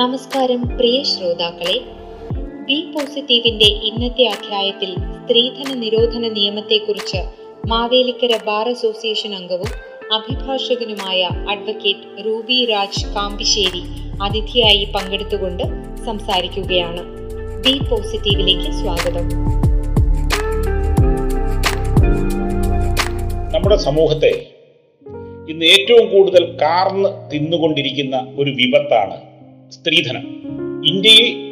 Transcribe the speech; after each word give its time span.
നമസ്കാരം 0.00 0.76
പ്രിയ 0.76 1.02
ശ്രോതാക്കളെ. 1.02 1.80
ബി 2.64 2.92
പോസിറ്റീവിന്റെ 2.94 3.64
ഇന്നത്തെ 3.64 4.24
അധ്യായത്തിൽ 4.24 4.94
സ്ത്രീധന 4.94 5.74
നിരോധന 5.74 6.28
നിയമത്തെക്കുറിച്ച് 6.28 7.16
മാവേലിക്കര 7.66 8.38
ബാർ 8.46 8.68
അസോസിയേഷൻ 8.68 9.34
അംഗവും 9.34 9.70
അഭിഭാഷകനുമായ 10.14 11.22
അഡ്വക്കേറ്റ് 11.22 12.24
റൂബി 12.24 12.64
രാജ് 12.64 13.06
കാമ്പിശ്ശേരി 13.06 13.82
അതിഥിയായി 14.22 14.92
പങ്കെടുത്തുകൊണ്ട് 14.94 15.62
സംസാരിക്കുകയാണ്. 16.04 17.02
ബി 17.64 17.78
പോസിറ്റീവിലേക്ക് 17.90 18.72
സ്വാഗതം. 18.72 19.28
നമ്മുടെ 23.52 23.76
സമൂഹത്തെ 23.76 24.46
ഇന്ന് 25.48 25.66
ഏറ്റവും 25.66 26.10
കൂടുതൽ 26.10 26.58
കാർന്ന് 26.62 27.08
തിന്നുകൊണ്ടിരിക്കുന്ന 27.32 28.34
ഒരു 28.38 28.50
വിപത്താണ് 28.50 29.29
സ്ത്രീധനം. 29.70 30.22
ഇന്ത്യയിൽ 30.86 31.50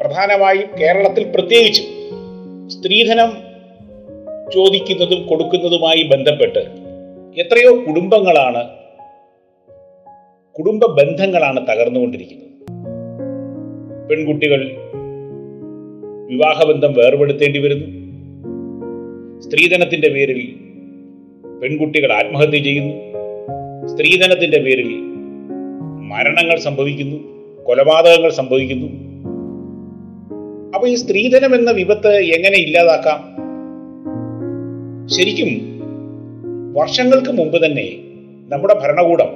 പ്രധാനമായും 0.00 0.80
കേരളത്തിൽ 0.80 1.30
പ്രത്യേകിച്ച് 1.34 1.82
സ്ത്രീധനം 2.66 3.32
ചോദിക്കുന്നതും 4.54 5.26
കൊടുക്കുന്നതുമായി 5.26 6.02
ബന്ധപ്പെട്ട് 6.02 6.58
എത്രയോ 7.40 7.84
കുടുംബങ്ങളാണ് 7.86 8.68
കുടുംബ 10.52 10.84
ബന്ധങ്ങളാണ് 10.84 11.66
തകർന്നുകൊണ്ടിരിക്കുന്നത്. 11.66 12.44
പെൺകുട്ടികൾ 14.08 14.76
വിവാഹബന്ധം 16.28 16.92
വേർപെടുത്തേണ്ടി 16.92 17.58
വരുന്നു. 17.58 17.86
സ്ത്രീധനത്തിന്റെ 19.40 20.08
പേരിൽ 20.08 20.54
പെൺകുട്ടികൾ 21.62 22.12
ആത്മഹത്യ 22.12 22.58
ചെയ്യുന്നു. 22.58 22.94
സ്ത്രീധനത്തിന്റെ 23.86 24.58
പേരിൽ 24.58 25.13
മരണങ്ങൾ 26.08 26.58
സംഭവിക്കുന്നു 26.58 27.18
കൊലപാതകങ്ങൾ 27.64 28.30
സംഭവിക്കുന്നു. 28.30 28.88
അപ്പൊ 30.74 30.88
ഈ 30.88 30.94
സ്ത്രീധനം 30.94 31.54
എന്ന 31.54 31.70
വിപത്ത് 31.70 32.08
എങ്ങനെ 32.08 32.56
ഇല്ലാതാക്കാം? 32.56 33.20
ശരിക്കും 35.08 35.50
വർഷങ്ങൾക്ക് 36.72 37.32
മുമ്പ് 37.32 37.66
തന്നെ 37.66 37.86
നമ്മുടെ 38.48 38.74
ഭരണകൂടം 38.74 39.30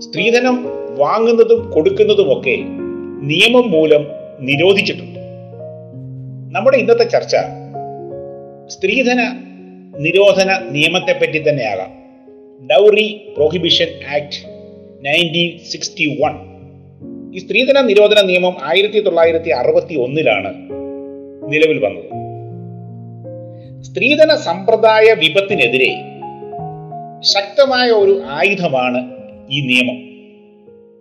സ്ത്രീധനം 0.00 0.56
വാങ്ങുന്നതും 0.98 1.70
കൊടുക്കുന്നതും 1.70 2.38
ഒക്കെ 2.38 2.56
നിയമം 3.22 3.70
മൂലം 3.70 4.02
നിരോധിച്ചിട്ടുണ്ട്. 4.40 5.20
നമ്മുടെ 6.54 6.76
ഇന്നത്തെ 6.76 7.04
ചർച്ച 7.04 7.36
സ്ത്രീധന 8.66 9.20
നിരോധന 9.98 10.50
നിയമത്തെ 10.70 11.12
പറ്റി 11.12 11.48
തന്നെയാകാം. 11.48 11.90
Dowry 12.66 13.06
prohibition 13.36 13.88
act 14.14 14.55
nineteen 15.02 15.58
sixty 15.58 16.22
one 16.22 16.56
ഈ 17.34 17.38
സ്ത്രീധന 17.38 17.80
നിരോധന 17.80 18.26
നിയമം 18.26 18.56
ആയിരത്തി 18.62 19.00
തൊള്ളായിരത്തി 19.00 19.50
അറുപത്തി 19.50 19.94
ഒന്നിലാണ് 19.94 20.54
നിലവിൽ 21.52 21.84
വന്നത്. 21.84 22.26
സ്ത്രീധന 23.82 24.34
സമ്പ്രദായ 24.34 25.12
വിപത്തിനെതിരെ 25.12 25.94
ശക്തമായ 27.20 27.90
ഒരു 27.90 28.22
ആയുധമാണ് 28.24 29.10
ഈ 29.50 29.60
നിയമം. 29.60 29.96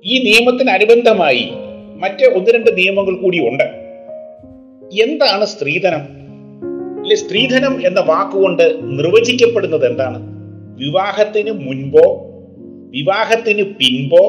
ഈ 0.06 0.24
നിയമത്തിനനുബന്ധമായി 0.24 1.50
മറ്റ് 1.96 2.26
ഒന്ന് 2.26 2.52
രണ്ട് 2.52 2.78
നിയമങ്ങൾ 2.78 3.16
കൂടി 3.16 3.48
ഉണ്ട്. 3.48 3.64
എന്താണ് 5.02 5.46
സ്ത്രീധനം? 5.46 6.08
അല്ലെ 7.00 7.16
സ്ത്രീധനം 7.16 7.88
എന്ന 7.88 8.00
വാക്കുകൊണ്ട് 8.00 8.78
നിർവചിക്കപ്പെടുന്നത് 8.82 9.92
എന്താണ്? 9.92 10.18
വിവാഹത്തിന് 10.78 11.52
മുൻപോ 11.52 12.25
വിവാഹത്തിന് 12.92 13.64
പിൻപോ 13.64 14.24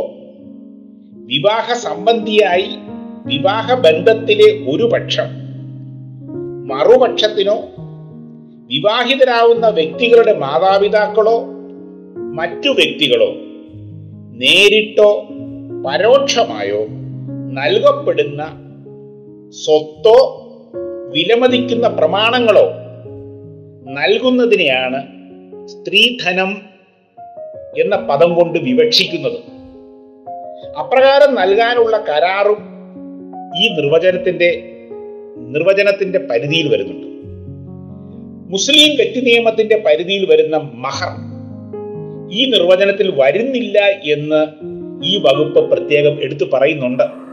വിവാഹ 1.13 1.75
സംബന്ധിയായി 1.75 2.69
വിവാഹ 3.27 3.75
ബന്ധത്തിലെ 3.75 4.71
ഒരു 4.71 4.85
പക്ഷം 4.85 5.29
മറുപക്ഷത്തിനോ 6.67 7.57
വിവാഹിതരാവുന്ന 8.71 9.67
വ്യക്തികളുടെ 9.69 10.33
മാതാപിതാക്കളോ 10.39 11.41
മറ്റു 12.35 12.71
വ്യക്തികളോ 12.71 13.29
നേരിട്ടോ 14.33 15.11
പരോക്ഷമായോ 15.85 16.87
നൽകപ്പെടുന്ന 17.53 18.43
സ്വത്തോ 19.65 20.19
വിലമതിക്കുന്ന 21.13 21.89
പ്രമാണങ്ങളോ 21.89 22.67
നൽകുന്നതിനെയാണ് 23.93 25.01
സ്ത്രീധനം 25.67 26.51
എന്ന 27.81 27.97
പദം 27.97 28.35
കൊണ്ട് 28.35 28.59
വിവക്ഷിക്കുന്നത്. 28.59 29.39
അപ്രകാരം 30.79 31.35
നൽകാനുള്ള 31.35 31.97
കരാറും 32.09 32.59
ഈ 33.63 33.69
നിർവചനത്തിന്റെ 33.69 34.71
നിർവചനത്തിന്റെ 35.37 36.19
പരിധിയിൽ 36.19 36.69
വരുന്നുണ്ട്. 36.69 37.07
മുസ്ലിം 38.53 38.97
വ്യക്തി 38.97 39.21
നിയമത്തിന്റെ 39.21 39.83
പരിധിയിൽ 39.87 40.31
വരുന്ന 40.31 40.57
മഹർ 40.57 41.37
ഈ 42.33 42.51
നിർവചനത്തിൽ 42.51 43.13
വരുന്നില്ല 43.21 43.79
എന്ന് 43.87 44.47
ഈ 45.05 45.19
വകുപ്പ് 45.19 45.71
പ്രത്യേകം 45.71 46.23
എടുത്തു 46.23 46.45
പറയുന്നുണ്ട്. 46.53 47.27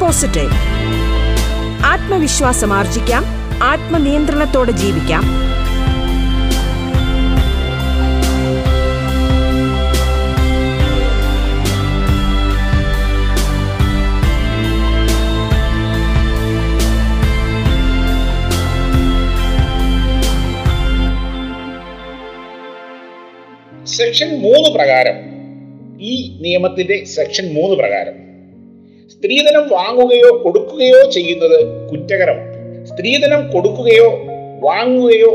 പോസിറ്റീവ് 0.00 0.52
ആത്മവിശ്വാസം 1.84 2.72
ആർജിക്കാം 2.72 3.24
ആത്മനിയന്ത്രണത്തോടെ 3.62 4.70
ജീവിക്കാം. 4.70 5.48
സെക്ഷൻ 23.86 24.38
മൂന്ന് 24.38 24.68
പ്രകാരം. 24.68 25.14
ഈ 26.00 26.38
നിയമത്തിന്റെ 26.40 27.04
സെക്ഷൻ 27.04 27.54
മൂന്ന് 27.54 27.76
പ്രകാരം. 27.76 28.27
സ്ത്രീധനം 29.22 29.68
വാങ്ങുകയോ 29.68 30.40
കൊടുക്കുകയോ 30.44 31.10
ചെയ്യുന്നത് 31.10 31.88
കുറ്റകരം 31.88 32.36
സ്ത്രീധനം 32.84 33.52
കൊടുക്കുകയോ 33.52 34.10
വാങ്ങുകയോ 34.60 35.30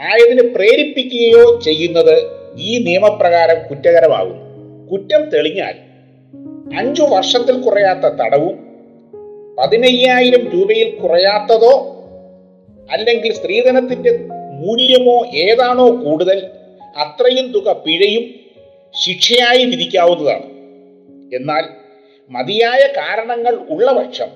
ആയതിന് 0.00 0.54
പ്രേരിപ്പിക്കുകയോ 0.54 1.60
ചെയ്യുന്നത് 1.64 2.14
ഈ 2.56 2.78
നിയമപ്രകാരം 2.78 3.68
കുറ്റകരമാകും 3.68 4.38
കുറ്റം 4.92 5.30
തെളിഞ്ഞാൽ 5.30 5.74
അഞ്ചു 6.78 7.02
വർഷത്തിൽ 7.02 7.60
കുറയാത്ത 7.60 8.00
തടവും 8.00 8.56
പതിനയ്യായിരം 9.58 10.48
രൂപയിൽ 10.48 10.90
കുറയാത്തതോ 10.90 11.74
അല്ലെങ്കിൽ 12.90 13.32
സ്ത്രീധനത്തിന്റെ 13.32 14.12
മൂല്യമോ 14.62 15.26
ഏതാണോ 15.26 15.90
കൂടുതൽ 16.04 16.46
അത്രയും 16.96 17.52
തുക 17.52 17.72
പിഴയും 17.72 18.24
ശിക്ഷയായി 18.94 19.64
വിധിക്കാവുന്നതാണ്. 19.64 20.46
എന്നാൽ 21.34 21.64
മതിയായ 22.30 22.92
കാരണങ്ങൾ 22.96 23.58
ഉള്ള 23.70 23.92
പക്ഷം 23.92 24.26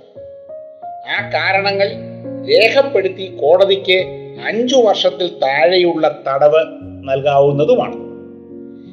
ആ 1.10 1.30
കാരണങ്ങൾ 1.30 1.90
രേഖപ്പെടുത്തി 2.48 3.36
കോടതിക്ക് 3.36 4.04
അഞ്ചു 4.46 4.76
വർഷത്തിൽ 4.76 5.38
താഴെയുള്ള 5.38 6.22
തടവ് 6.28 6.64
നൽകാവുന്നതുമാണ്. 6.82 7.94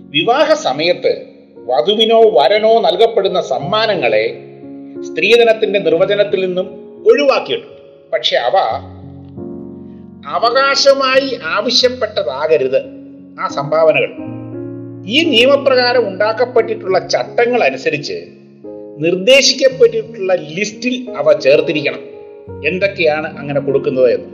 വിവാഹ 0.10 0.54
സമയത്ത് 0.54 1.26
വധുവിനോ 1.56 2.22
വരനോ 2.30 2.82
നൽകപ്പെടുന്ന 2.82 3.42
സമ്മാനങ്ങളെ 3.42 4.38
സ്ത്രീധനത്തിന്റെ 5.02 5.80
നിർവചനത്തിൽ 5.80 6.46
നിന്നും 6.46 6.66
ഒഴിവാക്കിയിട്ടുണ്ട്. 7.08 8.12
പക്ഷെ 8.12 8.38
അവ 8.38 8.58
അവകാശമായി 10.28 11.40
ആവശ്യപ്പെട്ടതാകരുത്. 11.44 12.78
ആ 13.40 13.48
സംഭാവനകൾ. 13.48 14.14
ഈ 15.06 15.24
നിയമപ്രകാരം 15.24 16.08
ഉണ്ടാക്കപ്പെട്ടിട്ടുള്ള 16.08 17.08
ചട്ടങ്ങൾ 17.08 17.64
അനുസരിച്ച് 17.64 18.26
നിർദ്ദേശിക്കപ്പെട്ടിട്ടുള്ള 19.00 20.34
ലിസ്റ്റിൽ 20.34 21.10
അവ 21.18 21.40
ചേർത്തിരിക്കണം. 21.40 22.00
എന്തൊക്കെയാണ് 22.68 23.38
അങ്ങനെ 23.38 23.60
കൊടുക്കുന്നത് 23.60 24.14
എന്ന്. 24.14 24.28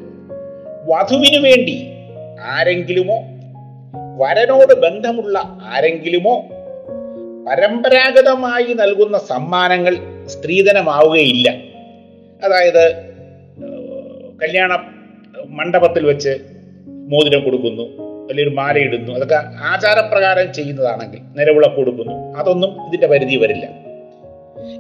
വധുവിനു 0.88 1.40
വേണ്ടി 1.40 1.84
ആരെങ്കിലുമോ 2.42 3.16
വരനോട് 4.18 4.74
ബന്ധമുള്ള 4.74 5.60
ആരെങ്കിലുമോ 5.64 6.46
പരമ്പരാഗതമായി 7.48 8.74
നൽകുന്ന 8.74 9.18
സമ്മാനങ്ങൾ 9.18 9.98
സ്ത്രീധനമാവുകയില്ല. 10.28 11.50
അതായത് 12.44 12.94
കല്യാണ 14.44 14.84
മണ്ഡപത്തിൽ 15.48 16.06
വെച്ച് 16.06 16.38
മോതിരം 16.88 17.44
കൊടുക്കുന്നു 17.44 17.84
അല്ലെങ്കിൽ 17.84 18.44
ഒരു 18.44 18.50
മാലയിടുന്നു 18.50 19.14
അതൊക്കെ 19.14 19.36
ആചാരപ്രകാരം 19.60 20.54
ചെയ്യുന്നതാണെങ്കിൽ 20.54 21.20
നിലവിളക്ക് 21.38 21.76
കൊടുക്കുന്നു 21.76 22.40
അതൊന്നും 22.40 22.88
ഇതിന്റെ 22.88 23.08
പരിധി 23.08 23.36
വരില്ല. 23.36 23.89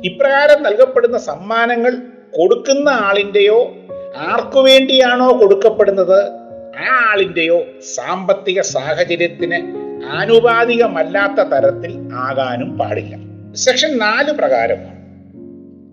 ഇപ്രകാരം 0.03 0.63
നൽകപ്പെടുന്ന 0.63 1.17
സമ്മാനങ്ങൾ 1.17 1.91
കൊടുക്കുന്ന 2.37 2.89
ആളിന്റെയോ 2.89 3.75
ആർക്കു 4.17 4.59
വേണ്ടിയാണോ 4.59 5.39
കൊടുക്കപ്പെടുന്നത്? 5.41 6.23
ആ 6.77 7.11
ആളിന്റെയോ 7.11 7.61
സാമ്പത്തിക 7.95 8.61
സാഹചര്യത്തിന് 8.61 9.75
ആനുപാതികമല്ലാത്ത 10.05 11.47
തരത്തിൽ 11.47 12.09
ആകാനും 12.13 12.77
പാടില്ല. 12.77 13.17
സെക്ഷൻ 13.55 13.97
നാല് 13.97 14.31
പ്രകാരമാണ്. 14.31 14.99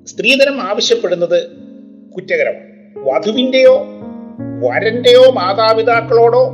സ്ത്രീധനം 0.07 0.63
ആവശ്യപ്പെടുന്നത് 0.63 1.47
കുറ്റകരമാണ്. 2.15 2.77
വധുവിന്റെയോ 3.09 3.85
വരന്റെയോ 4.63 5.31
മാതാപിതാക്കളോടോ 5.31 6.51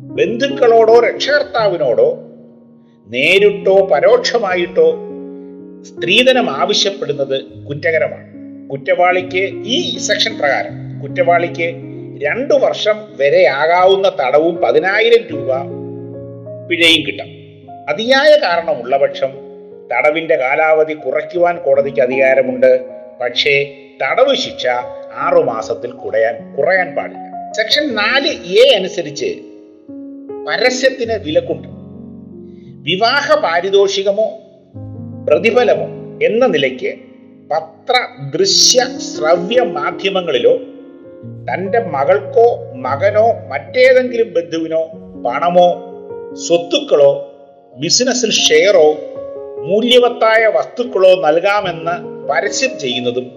ബന്ധുക്കളോടോ 0.00 1.00
രക്ഷകർത്താവിനോടോ 1.00 2.18
നേരിട്ടോ 3.06 3.86
പരോക്ഷമായിട്ടോ 3.92 4.98
സ്ത്രീധനം 5.84 6.50
ആവശ്യപ്പെടുന്നത് 6.50 7.42
കുറ്റകരമാണ്. 7.42 8.34
കുറ്റവാളിക്ക് 8.70 9.50
ഈ 9.66 9.98
സെക്ഷൻ 9.98 10.38
പ്രകാരം 10.38 11.00
കുറ്റവാളിക്ക് 11.02 11.74
രണ്ടു 12.22 12.54
വർഷം 12.54 13.16
വരെ 13.16 13.46
ആകാവുന്ന 13.46 14.12
തടവും 14.20 14.56
പതിനായിരം 14.56 15.26
രൂപ 15.26 15.50
പിഴയും 16.68 17.06
കിട്ടാം. 17.06 17.26
അതിയായ 17.88 18.36
കാരണമുള്ള 18.36 18.96
പക്ഷം 18.96 19.28
തടവിന്റെ 19.92 20.36
കാലാവധി 20.36 20.94
കുറയ്ക്കുവാൻ 20.94 21.56
കോടതിക്ക് 21.56 22.00
അധികാരമുണ്ട്. 22.00 22.84
പക്ഷേ 23.20 23.76
തടവ് 24.02 24.34
ശിക്ഷ 24.34 24.66
ആറു 25.14 25.42
മാസത്തിൽ 25.42 25.90
കുറയാൻ 25.90 26.54
കുറയാൻ 26.54 26.94
പാടില്ല. 26.94 27.52
സെക്ഷൻ 27.52 27.94
നാല് 27.94 28.58
എ 28.58 28.76
അനുസരിച്ച് 28.76 29.38
പരസ്യത്തിന് 30.48 31.12
വിലക്കുണ്ട്. 31.12 31.68
വിവാഹ 32.90 33.34
പാരിതോഷികമോ 33.34 34.40
പ്രതിഫലമോ 35.24 35.84
എന്ന 36.26 36.46
നിലയ്ക്ക് 36.46 36.94
പത്ര 37.50 37.94
ദൃശ്യ 38.38 38.98
ശ്രവ്യ 38.98 39.60
മാധ്യമങ്ങളിലോ 39.60 40.56
തന്റെ 41.48 41.78
മകൾക്കോ 41.78 42.72
മകനോ 42.74 43.32
മറ്റേതെങ്കിലും 43.48 44.32
ബന്ധുവിനോ 44.32 44.84
പണമോ 45.26 45.68
സ്വത്തുക്കളോ 46.34 47.10
ബിസിനസ്സിൽ 47.76 48.30
ഷെയറോ 48.30 48.86
മൂല്യവത്തായ 49.66 50.46
വസ്തുക്കളോ 50.46 51.20
നൽകാമെന്ന് 51.20 52.28
പരസ്യം 52.28 52.78
ചെയ്യുന്നതും 52.78 53.32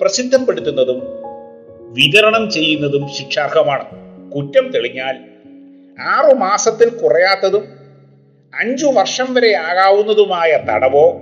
പ്രസിദ്ധപ്പെടുത്തുന്നതും 0.00 1.02
വിതരണം 1.94 2.50
ചെയ്യുന്നതും 2.50 3.08
ശിക്ഷാർഹമാണ്. 3.08 3.84
കുറ്റം 4.30 4.72
തെളിഞ്ഞാൽ 4.72 5.16
ആറു 6.00 6.34
മാസത്തിൽ 6.34 6.88
കുറയാത്തതും 6.88 7.64
അഞ്ചു 8.60 8.86
വർഷം 8.86 9.34
വരെ 9.34 9.56
ആകാവുന്നതുമായ 9.56 10.58
തടവോ 10.70 11.20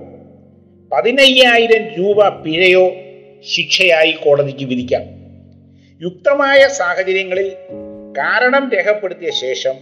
പതിനയ്യായിരം 0.92 1.88
രൂപ 1.88 2.28
പിഴയോ 2.28 2.90
ശിക്ഷയായി 3.54 4.12
കോടതിക്ക് 4.12 4.64
വിധിക്കാം. 4.64 5.02
യുക്തമായ 6.02 6.68
സാഹചര്യങ്ങളിൽ 6.68 7.52
കാരണം 8.18 8.70
രേഖപ്പെടുത്തിയ 8.70 9.30
ശേഷം 9.30 9.74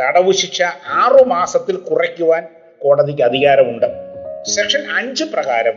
തടവു 0.00 0.32
ശിക്ഷ 0.32 0.62
ആറു 0.86 1.24
മാസത്തിൽ 1.24 1.76
കുറയ്ക്കുവാൻ 1.76 2.46
കോടതിക്ക് 2.78 3.22
അധികാരമുണ്ട്. 3.22 3.86
സെക്ഷൻ 4.42 4.80
അഞ്ച് 4.96 5.24
പ്രകാരം 5.24 5.74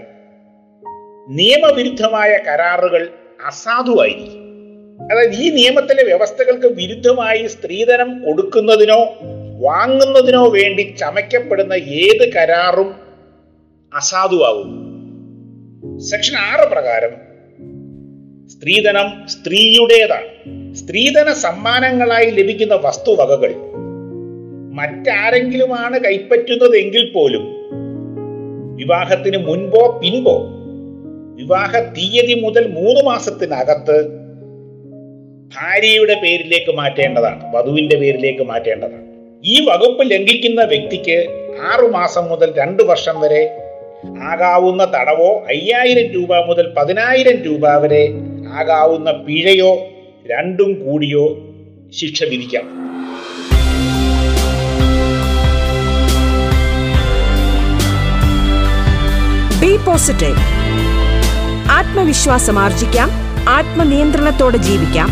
നിയമവിരുദ്ധമായ 1.30 2.38
കരാറുകൾ 2.48 3.10
അസാധുവായിരിക്കും. 3.48 4.46
അതായത് 5.12 5.32
ഈ 5.32 5.50
നിയമത്തിലെ 5.50 6.04
വ്യവസ്ഥകൾക്ക് 6.04 6.68
വിരുദ്ധമായി 6.68 7.48
സ്ത്രീധനം 7.48 8.26
കൊടുക്കുന്നതിനോ 8.26 9.16
വാങ്ങുന്നതിനോ 9.60 10.50
വേണ്ടി 10.50 10.96
ചമയ്ക്കപ്പെടുന്ന 11.00 11.74
ഏത് 11.74 12.34
കരാറും 12.34 12.96
അസാധുവാകും 13.96 14.86
സെക്ഷൻ 16.00 16.34
ആറ് 16.38 16.72
പ്രകാരം 16.72 17.36
സ്ത്രീധനം 18.50 19.28
സ്ത്രീയുടേതാണ്. 19.28 20.76
സ്ത്രീധന 20.76 21.34
സമ്മാനങ്ങളായി 21.34 22.26
ലഭിക്കുന്ന 22.26 22.76
വസ്തുവകകൾ. 22.76 23.56
മറ്റാരെങ്കിലുമാണ് 24.74 26.04
കൈപ്പറ്റുന്നതെങ്കിൽ 26.04 27.12
പോലും 27.12 27.46
വിവാഹത്തിന് 28.76 29.38
മുൻപോ 29.38 30.00
പിൻപോ 30.04 30.48
വിവാഹ 31.36 31.80
തീയതി 31.80 32.34
മുതൽ 32.34 32.68
മൂന്ന് 32.68 33.04
മാസത്തിനകത്ത് 33.04 34.08
ഭാര്യയുടെ 35.58 36.14
പേരിലേക്ക് 36.14 36.72
മാറ്റേണ്ടതാണ്. 36.72 37.56
വധുവിന്റെ 37.56 37.96
പേരിലേക്ക് 37.96 38.44
മാറ്റേണ്ടതാണ്. 38.44 39.15
ഈ 39.48 39.66
വകുപ്പ് 39.66 40.12
ലംഘിക്കുന്ന 40.12 40.64
വ്യക്തിക്ക് 40.64 41.18
ആറു 41.74 41.86
മാസം 41.88 42.30
മുതൽ 42.30 42.54
രണ്ടു 42.58 42.84
വർഷം 42.84 43.20
വരെ 43.20 43.58
ആകാവുന്ന 44.24 44.86
തടവോ 44.86 45.46
അയ്യായിരം 45.48 46.14
രൂപ 46.14 46.36
മുതൽ 46.46 46.74
പതിനായിരം 46.78 47.44
രൂപ 47.44 47.78
വരെ 47.78 48.10
ആകാവുന്ന 48.54 49.12
പിഴയോ 49.12 49.76
രണ്ടും 50.32 50.86
കൂടിയോ 50.86 51.38
ശിക്ഷ 51.94 52.24
വിധിക്കാം. 52.24 52.64
ബി 59.62 59.78
പോസിറ്റീവ് 59.78 60.38
ആത്മവിശ്വാസം 61.72 62.60
ആർജിക്കാം. 62.60 63.10
ആത്മനിയന്ത്രണത്തോടെ 63.50 64.58
ജീവിക്കാം. 64.58 65.08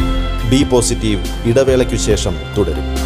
ബി 0.49 0.63
പോസിറ്റീവ് 0.63 1.49
ഇടവേളയ്ക്കു 1.49 1.95
ശേഷം 1.95 2.35
തുടരും. 2.57 3.02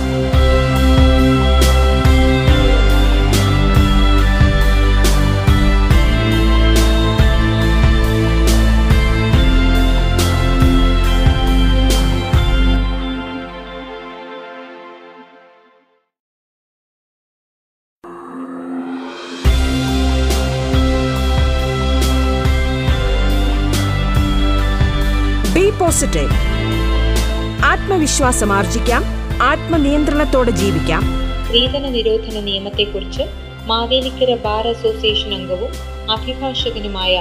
ആത്മവിശ്വാസം 28.17 28.51
ആർജിക്കാം 28.57 29.03
ആത്മനിയന്ത്രണത്തോടെ 29.47 30.51
ജീവിക്കാം. 30.59 31.03
സ്ത്രീധന 31.47 31.83
നിരോധന 31.95 32.37
നിയമത്തെക്കുറിച്ച് 32.47 33.23
മാവേലിക്കര 33.69 34.31
ബാർ 34.45 34.65
അസോസിയേഷൻ 34.71 35.33
അംഗവും 35.37 35.71
അഭിഭാഷകനുമായ 36.15 37.13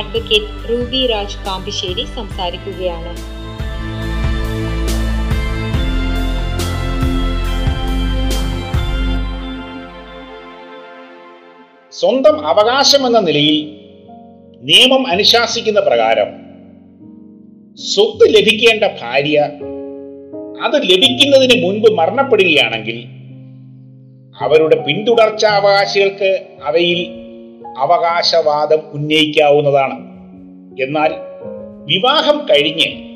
അഡ്വക്കേറ്റ് 0.00 0.52
റൂബി 0.70 1.00
രാജ് 1.12 1.40
കാമ്പിശ്ശേരി 1.46 2.04
സംസാരിക്കുകയാണ്. 2.18 3.12
സ്വന്തം 11.92 12.38
അവകാശം 12.52 13.04
എന്ന 13.06 13.20
നിലയിൽ 13.28 13.60
നിയമം 14.70 15.04
അനുശാസിക്കുന്ന 15.14 15.82
പ്രകാരം 15.90 16.32
സ്വത്ത് 17.92 18.26
ലഭിക്കേണ്ട 18.36 18.84
ഭാര്യ 19.00 19.38
അത് 20.62 20.82
ലഭിക്കുന്നതിന് 20.82 21.64
മുൻപ് 21.64 21.90
മരണപ്പെടുകയാണെങ്കിൽ 21.92 23.04
അവരുടെ 24.42 24.84
പിന്തുടർച്ചാവകാശികൾക്ക് 24.84 26.46
അവയിൽ 26.64 27.06
അവകാശവാദം 27.78 28.80
ഉന്നയിക്കാവുന്നതാണ്. 28.92 29.96
എന്നാൽ 30.82 31.12
വിവാഹം 31.86 32.46
കഴിഞ്ഞ് 32.50 33.06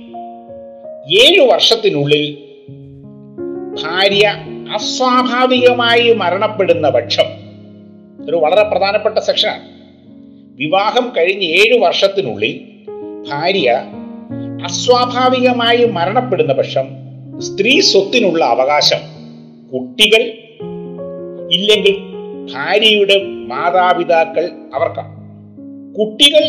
ഏഴു 1.16 1.40
വർഷത്തിനുള്ളിൽ 1.52 2.36
ഭാര്യ 3.82 4.26
അസ്വാഭാവികമായി 4.74 6.12
മരണപ്പെടുന്ന 6.12 6.88
പക്ഷം 6.88 7.24
ഒരു 8.28 8.36
വളരെ 8.36 8.62
പ്രധാനപ്പെട്ട 8.62 9.18
സെക്ഷനാണ് 9.18 9.62
വിവാഹം 10.56 11.12
കഴിഞ്ഞ് 11.16 11.44
ഏഴു 11.44 11.78
വർഷത്തിനുള്ളിൽ 11.78 12.60
ഭാര്യ 13.30 13.70
അസ്വാഭാവികമായി 14.64 15.84
മരണപ്പെടുന്ന 15.84 16.52
പക്ഷം 16.52 17.09
സ്ത്രീ 17.40 17.80
സ്വത്തിനുള്ള 17.80 18.44
അവകാശം. 18.44 18.98
കുട്ടികൾ 19.72 20.22
ഇല്ലെങ്കിൽ 21.52 21.96
ഭാര്യയുടെ 22.54 23.22
മാതാപിതാക്കൾ 23.22 24.50
അവർക്കാണ് 24.74 25.20
കുട്ടികൾ 25.94 26.44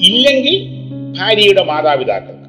ഇല്ലെങ്കിൽ 0.00 0.68
ഭാര്യയുടെ 1.18 1.64
മാതാപിതാക്കൾക്ക് 1.64 2.48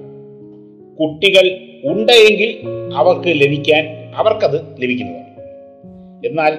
കുട്ടികൾ 1.00 1.58
ഉണ്ടെങ്കിൽ 1.84 2.60
അവർക്ക് 2.96 3.28
ലഭിക്കാൻ 3.28 4.14
അവർക്കത് 4.16 4.82
ലഭിക്കുന്നതാണ്. 4.82 5.42
എന്നാൽ 6.28 6.58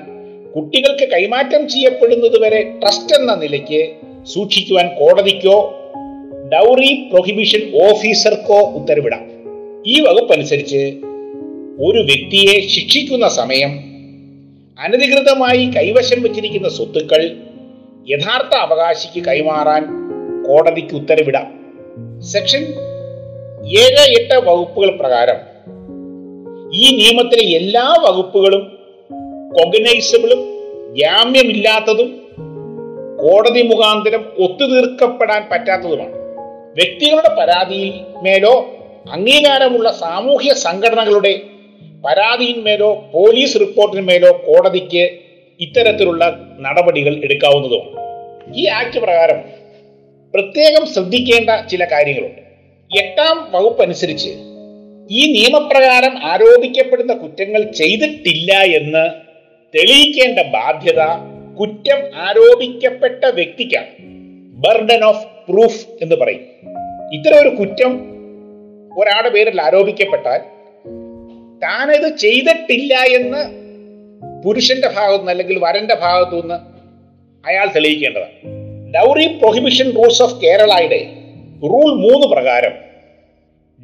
കുട്ടികൾക്ക് 0.57 1.09
കൈമാറ്റം 1.13 1.69
ചെയ്യപ്പെടുന്നത് 1.69 2.43
വരെ 2.43 2.79
ട്രസ്റ്റ് 2.83 3.17
എന്ന 3.17 3.35
നിലയ്ക്ക് 3.35 3.93
സൂക്ഷിക്കുവാൻ 4.27 4.89
കോടതിക്കോ 4.89 5.75
ഡൗറി 6.53 7.09
പ്രൊഹിബിഷൻ 7.13 7.61
ഓഫീസർക്കോ 7.85 8.61
ഉത്തരവിടാം. 8.61 9.30
ഈ 9.87 10.01
വകുപ്പ് 10.01 10.33
അനുസരിച്ച് 10.33 10.77
ഒരു 11.83 11.99
വ്യക്തിയെ 11.99 12.61
ശിക്ഷിക്കുന്ന 12.61 13.29
സമയം 13.29 13.71
അനധികൃതമായി 14.81 15.65
കൈവശം 15.67 16.23
വച്ചിരിക്കുന്ന 16.23 16.69
സ്വത്തുക്കൾ 16.69 17.37
യഥാർത്ഥ 18.09 18.55
അവകാശിക്ക് 18.55 19.27
കൈമാറാൻ 19.27 19.85
കോടതിക്ക് 20.45 20.95
ഉത്തരവിടാം. 20.95 21.47
സെക്ഷൻ 22.21 22.61
ഏഴ് 23.79 24.21
എട്ട് 24.21 24.35
വകുപ്പുകൾ 24.35 24.97
പ്രകാരം 24.97 25.37
ഈ 26.75 26.97
നിയമത്തിലെ 26.97 27.57
എല്ലാ 27.57 27.97
വകുപ്പുകളും 28.01 28.79
കൊഗനൈസബിളും 29.53 30.39
ജാമ്യമില്ലാത്തതും 30.97 32.23
കോടതി 33.23 33.63
മുഖാന്തരം 33.63 34.23
ഒത്തുതീർക്കപ്പെടാൻ 34.39 35.49
പറ്റാത്തതുമാണ്. 35.53 36.15
വ്യക്തികളുടെ 36.75 37.35
പരാതിയിൽ 37.35 37.93
മേലോ 38.23 38.69
അംഗീകാരമുള്ള 39.09 39.93
സാമൂഹ്യ 39.93 40.53
സംഘടനകളുടെ 40.53 41.41
പരാതിയിന്മേലോ 42.05 43.11
പോലീസ് 43.13 43.61
റിപ്പോർട്ടിന്മേലോ 43.61 44.43
കോടതിക്ക് 44.47 45.11
ഇത്തരത്തിലുള്ള 45.61 46.41
നടപടികൾ 46.61 47.21
എടുക്കാവുന്നതുമാണ്. 47.25 48.01
ഈ 48.57 48.67
ആക്ട് 48.67 48.99
പ്രകാരം 48.99 49.41
പ്രത്യേകം 50.35 50.87
ശ്രദ്ധിക്കേണ്ട 50.87 51.51
ചില 51.69 51.85
കാര്യങ്ങളുണ്ട്. 51.85 52.43
എട്ടാം 52.99 53.49
വകുപ്പ് 53.53 53.83
അനുസരിച്ച് 53.83 54.29
ഈ 55.11 55.33
നിയമപ്രകാരം 55.33 56.19
ആരോപിക്കപ്പെടുന്ന 56.27 57.13
കുറ്റങ്ങൾ 57.13 57.73
ചെയ്തിട്ടില്ല 57.73 58.53
എന്ന് 58.53 59.11
തെളിയിക്കേണ്ട 59.79 60.39
ബാധ്യത 60.39 61.03
കുറ്റം 61.61 61.99
ആരോപിക്കപ്പെട്ട 62.15 63.25
വ്യക്തിക്കാണ്. 63.25 63.87
ബർഡൻ 64.53 65.05
ഓഫ് 65.05 65.27
പ്രൂഫ് 65.49 65.87
എന്ന് 66.03 66.17
പറയും. 66.17 66.41
ഇത്തരം 67.13 67.41
ഒരു 67.41 67.49
കുറ്റം 67.49 68.10
ഒരാളുടെ 68.99 69.29
പേരിൽ 69.29 69.61
ആരോപിക്കപ്പെട്ടാൽ 69.61 70.39
താനത് 71.63 72.17
ചെയ്തിട്ടില്ല 72.17 72.95
എന്ന് 72.95 73.61
പുരുഷന്റെ 74.45 74.89
ഭാഗത്തു 74.89 75.19
നിന്ന് 75.19 75.31
അല്ലെങ്കിൽ 75.31 75.59
വരന്റെ 75.59 75.95
ഭാഗത്തു 75.95 76.41
നിന്ന് 76.41 76.55
അയാൾ 77.49 77.67
തെളിയിക്കേണ്ടതാണ്. 77.67 78.61
ഡൗറി 78.95 79.27
പ്രൊഹിബിഷൻ 79.27 79.91
റൂൾസ് 79.97 80.23
ഓഫ് 80.23 80.41
കേരളയുടെ 80.41 81.07
റൂൾ 81.63 81.95
മൂന്ന് 81.95 82.27
പ്രകാരം 82.27 82.73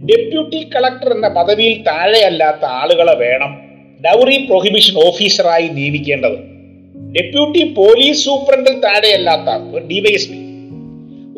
ഡെപ്യൂട്ടി 0.06 0.68
കളക്ടർ 0.76 1.12
എന്ന 1.12 1.28
പദവിയിൽ 1.28 1.82
താഴെയല്ലാത്ത 1.82 2.64
ആളുകളെ 2.64 3.14
വേണം 3.14 3.60
ഡൗറി 4.04 4.46
പ്രൊഹിബിഷൻ 4.46 5.06
ഓഫീസറായി 5.06 5.68
നിയമിക്കേണ്ടത്. 5.68 6.38
ഡെപ്യൂട്ടി 7.12 7.72
പോലീസ് 7.72 8.24
സൂപ്രണ്ടിൽ 8.24 8.80
താഴെയല്ലാത്ത 8.80 9.78
ഡിവൈഎസ്പി 9.78 10.36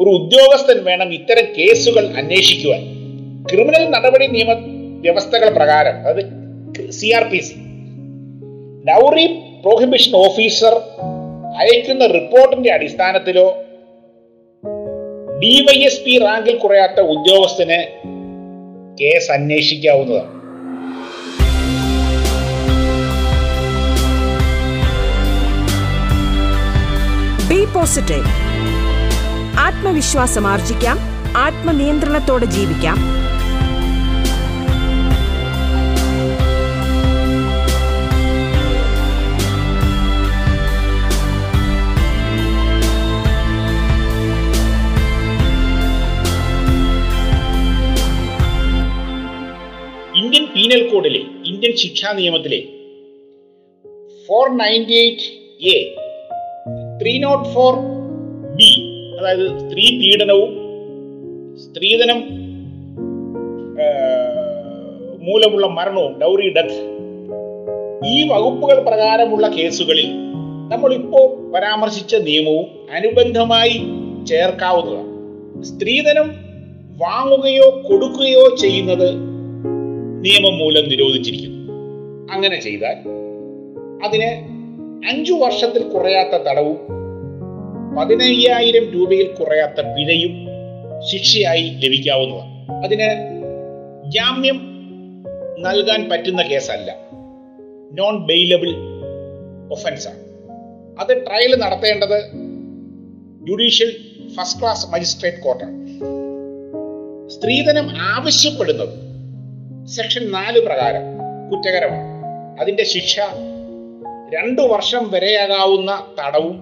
ഒരു 0.00 0.08
ഉദ്യോഗസ്ഥൻ 0.08 0.84
വേണം 0.84 1.14
ഇത്തരം 1.14 1.44
കേസുകൾ 1.58 2.06
അന്വേഷിക്കുവാൻ. 2.16 2.97
ക്രിമിനൽ 3.46 3.90
നടപടി 3.90 4.26
നിയമ 4.26 4.52
വ്യവസ്ഥകൾ 5.00 5.48
പ്രകാരം 5.48 6.06
അത് 6.06 6.38
C 6.90 7.06
R 7.06 7.24
P 7.24 7.38
C 7.38 7.54
dowry 8.90 9.26
prohibition 9.62 10.16
officer 10.16 10.74
അയക്കുന്ന 11.58 12.06
റിപ്പോർട്ടിന്റെ 12.06 12.72
അടിസ്ഥാനത്തിലോ 12.72 13.62
ഡിവൈഎസ്പി 15.42 16.18
റാങ്കിൽ 16.18 16.56
കുറയാത്ത 16.56 17.00
ഉദ്യോഗസ്ഥന് 17.00 17.78
കേസ് 19.00 19.30
അന്വേഷിക്കാവുന്നതാണ്. 19.30 20.38
ബി 27.48 27.64
പോസിറ്റീവ് 27.64 28.24
ആത്മവിശ്വാസം 29.58 30.46
ആർജിക്കാം. 30.46 30.98
ആത്മനിയന്ത്രണത്തോടെ 31.36 32.44
ജീവിക്കാം. 32.44 33.27
ഇന്ത്യൻ 51.58 51.76
ശിക്ഷാ 51.76 52.12
നിയമത്തിലെ 52.12 52.58
four 54.28 54.56
ninety 54.56 54.94
eight 54.94 55.24
A 55.68 55.78
three 57.02 57.18
nought 57.18 57.48
four 57.48 57.72
B 58.56 58.68
അതായത് 59.18 59.46
സ്ത്രീ 59.58 59.84
പീഡനവും 59.98 60.50
സ്ത്രീധനം 61.58 62.20
മൂലമുള്ള 65.22 65.66
മരണവും 65.66 66.20
ഡൗറി 66.20 66.48
ഡെത്ത് 66.48 66.78
ഈ 68.06 68.28
വകുപ്പുകൾ 68.28 68.80
പ്രകാരമുള്ള 68.80 69.48
കേസുകളിൽ 69.48 70.08
നമ്മളിപ്പോ 70.72 71.22
പരാമർശിച്ച 71.54 72.14
നിയമവും 72.14 72.66
അനുബന്ധമായി 72.90 73.76
ചേർക്കാവുന്നതാണ്. 74.26 75.08
സ്ത്രീധനം 75.64 76.28
വാങ്ങുകയോ 76.98 77.82
കൊടുക്കുകയോ 77.88 78.56
ചെയ്യുന്നത് 78.56 79.27
നിയമം 80.20 80.58
മൂലം 80.58 80.88
നിരോധിച്ചിരിക്കുന്നു. 80.88 81.72
അങ്ങനെ 82.32 82.60
ചെയ്താൽ 82.60 82.96
അതിന് 84.04 84.30
അഞ്ചു 85.08 85.32
വർഷത്തിൽ 85.32 85.82
കുറയാത്ത 85.82 86.42
തടവും 86.42 86.78
പതിനയ്യായിരം 87.96 88.90
രൂപയിൽ 88.90 89.26
കുറയാത്ത 89.26 89.80
പിഴയും 89.80 90.46
ശിക്ഷയായി 91.08 91.70
ലഭിക്കാവുന്നതാണ്. 91.84 92.84
അതിന് 92.84 93.08
ജാമ്യം 94.10 94.60
നൽകാൻ 95.58 96.08
പറ്റുന്ന 96.08 96.42
കേസല്ല. 96.42 96.96
നോൺ 97.92 98.26
ബെയിലബിൾ 98.26 98.70
ഒഫൻസാണ് 99.72 100.18
അത് 101.00 101.26
ട്രയൽ 101.26 101.56
നടത്തേണ്ടത് 101.56 102.18
ജുഡീഷ്യൽ 103.48 103.96
ഫസ്റ്റ് 104.36 104.60
ക്ലാസ് 104.60 104.90
മജിസ്ട്രേറ്റ് 104.90 105.38
കോർട്ടാണ് 105.38 105.88
സ്ത്രീധനം 107.28 107.90
ആവശ്യപ്പെടുന്നത് 107.96 109.07
സെക്ഷൻ 109.88 110.30
നാല് 110.30 110.60
പ്രകാരം 110.60 111.00
കുറ്റകരമാണ്. 111.50 112.00
അതിന്റെ 112.60 112.84
ശിക്ഷ 112.84 113.20
രണ്ടു 114.34 114.62
വർഷം 114.62 115.10
വരെയാകാവുന്ന 115.10 116.06
തടവും 116.18 116.58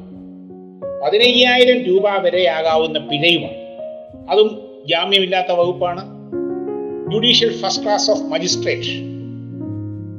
പതിനയ്യായിരം 1.05 1.85
രൂപ 1.85 2.19
വരെയാകാവുന്ന 2.21 2.99
പിഴയുമാണ്. 2.99 3.57
അതും 4.31 4.69
ജാമ്യമില്ലാത്ത 4.87 5.53
വകുപ്പാണ്. 5.53 6.03
Judicial 7.13 7.61
first 7.61 7.85
class 7.85 8.11
of 8.11 8.21
magistrate 8.21 9.01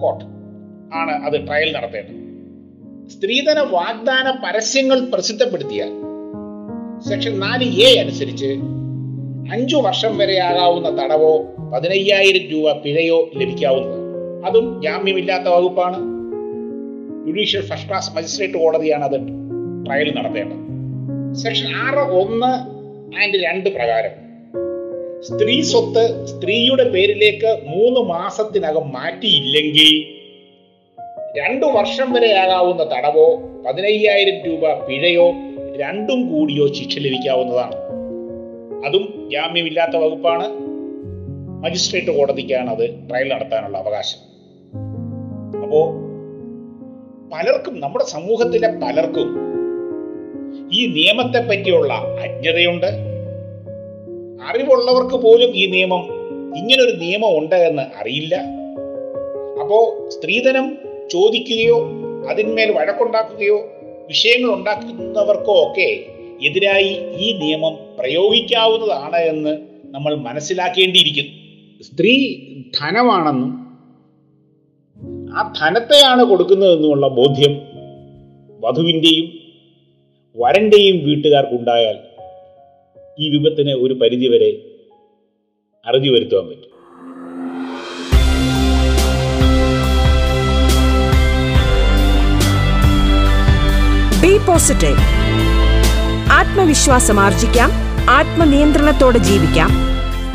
court 0.01 0.25
ആണ് 0.95 1.11
അത് 1.11 1.47
ട്രയൽ 1.47 1.71
നടത്തേണ്ടത്. 1.71 2.17
സ്ത്രീധന 3.09 3.59
വാഗ്ദാന 3.59 4.41
പരസ്യങ്ങൾ 4.45 4.99
പ്രസിദ്ധപ്പെടുത്തിയാൽ 4.99 5.89
സെക്ഷൻ 7.09 7.39
നാല് 7.39 7.81
എ 7.81 7.99
അനുസരിച്ച് 7.99 8.59
അഞ്ചു 9.51 9.75
വർഷം 9.75 10.17
വരെയാകാവുന്ന 10.17 11.03
തടവോ 11.03 11.45
പതിനയ്യായിരം 11.71 12.51
രൂപ 12.51 12.71
പിഴയോ 12.71 13.29
ലഭിക്കാവുന്നതാണ്. 13.35 14.07
അതും 14.45 14.81
ജാമ്യമില്ലാത്ത 14.83 15.43
വകുപ്പാണ്. 15.43 15.97
ജുഡീഷ്യൽ 17.27 17.61
ഫസ്റ്റ് 17.61 17.89
ക്ലാസ് 17.89 18.15
മജിസ്ട്രേറ്റ് 18.15 18.53
കോടതിയാണ് 18.53 19.03
അത് 19.03 19.19
ട്രയൽ 19.85 20.13
നടത്തേണ്ടത്. 20.15 20.67
സെക്ഷൻ 21.35 21.67
ആറ് 21.75 22.11
ഒന്ന് 22.11 22.51
ആൻഡ് 23.23 23.43
രണ്ട് 23.43 23.69
പ്രകാരം 23.69 24.27
സ്ത്രീ 25.21 25.61
സ്വത്ത് 25.61 26.25
സ്ത്രീയുടെ 26.25 26.89
പേരിലേക്ക് 26.89 27.59
മൂന്ന് 27.67 27.99
മാസത്തിനകം 27.99 28.93
മാറ്റിയില്ലെങ്കിൽ 28.93 30.17
രണ്ടു 31.39 31.65
വർഷം 31.65 32.13
വരെ 32.13 32.33
ആകാവുന്ന 32.33 32.83
തടവോ 32.83 33.39
പതിനയ്യായിരം 33.67 34.45
രൂപ 34.45 34.73
പിഴയോ 34.73 35.31
രണ്ടും 35.75 36.33
കൂടിയോ 36.33 36.67
ശിക്ഷ 36.67 36.99
ലഭിക്കാവുന്നതാണ്. 36.99 37.75
അതും 38.85 39.29
ജാമ്യമില്ലാത്ത 39.31 39.95
വകുപ്പാണ്. 39.97 40.66
മജിസ്ട്രേറ്റ് 41.57 42.17
കോടതിക്കാണ് 42.17 42.69
അത് 42.69 43.09
ട്രയൽ 43.09 43.33
നടത്താനുള്ള 43.33 43.77
അവകാശം. 43.77 44.19
അപ്പോ 45.61 45.91
പലർക്കും 47.33 47.79
നമ്മുടെ 47.79 48.05
സമൂഹത്തിലെ 48.05 48.67
പലർക്കും 48.67 49.47
ഈ 50.73 50.85
നിയമത്തെ 50.85 51.49
പറ്റിയുള്ള 51.49 51.93
അജ്ഞതയുണ്ട്. 51.93 52.85
അറിവുള്ളവർക്ക് 54.47 55.15
പോലും 55.15 55.49
ഈ 55.55 55.65
നിയമം 55.65 56.07
ഇങ്ങനൊരു 56.57 56.95
നിയമം 56.97 57.37
ഉണ്ട് 57.37 57.55
എന്ന് 57.55 57.83
അറിയില്ല. 58.01 58.35
അപ്പോ 59.61 60.05
സ്ത്രീധനം 60.07 60.77
ചോദിക്കുകയോ 61.11 61.89
അതിന്മേൽ 62.29 62.71
വഴക്കുണ്ടാക്കുകയോ 62.71 63.57
വിഷയങ്ങൾ 64.07 64.53
ഉണ്ടാക്കുന്നവർക്കോ 64.53 65.67
ഒക്കെ 65.67 66.05
എതിരായി 66.45 66.97
ഈ 67.17 67.31
നിയമം 67.31 67.77
പ്രയോഗിക്കാവുന്നതാണ് 67.99 69.15
എന്ന് 69.15 69.57
നമ്മൾ 69.85 70.15
മനസ്സിലാക്കേണ്ടിയിരിക്കുന്നു. 70.15 71.46
സ്ത്രീ 71.81 72.35
ധനമാണെന്നും 72.79 73.67
ആ 75.35 75.53
ധനത്തെയാണ് 75.61 76.23
കൊടുക്കുന്നതെന്നുമുള്ള 76.23 77.07
ബോധ്യം 77.07 77.61
വധുവിന്റെയും 78.59 79.25
വരന്റെയും 80.37 81.05
വീട്ടുകാർക്കുണ്ടായാൽ 81.05 81.97
ഈ 83.19 83.29
വിപത്തിനെ 83.29 83.73
ഒരു 83.73 83.93
പരിധിവരെ 83.93 84.61
അറുതി 85.87 86.09
വരുത്തുവാൻ 86.09 86.47
പറ്റും. 86.47 86.77
ബി 94.21 94.45
പോസിറ്റീവ് 94.47 94.97
ആത്മവിശ്വാസം 96.31 97.19
ആർജിക്കാം. 97.19 97.69
ആത്മനിയന്ത്രണത്തോടെ 98.09 99.17
ജീവിക്കാം. 99.17 99.86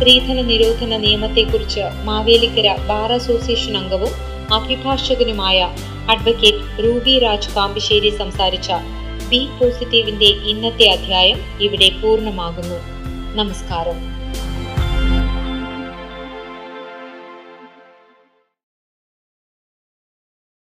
സ്ത്രീധന 0.02 0.40
നിരോധന 0.40 0.96
നിയമത്തെക്കുറിച്ച് 0.96 1.80
മാവേലിക്കര 2.04 2.76
ബാർ 2.88 3.12
അസോസിയേഷൻ 3.12 3.76
അംഗവും 3.76 4.10
അഭിഭാഷകനുമായ 4.54 5.68
അഡ്വക്കേറ്റ് 6.08 6.84
റൂബി 6.84 7.18
രാജ് 7.18 7.54
കാമ്പിശ്ശേരി 7.56 8.10
സംസാരിച്ച 8.10 8.72
ബി 9.28 9.48
പോസിറ്റീവിന്റെ 9.60 10.24
ഇന്നത്തെ 10.24 10.88
അധ്യായം 10.90 11.38
ഇവിടെ 11.60 11.90
പൂർണമാകുന്നു. 12.02 12.78
നമസ്കാരം. 13.34 14.11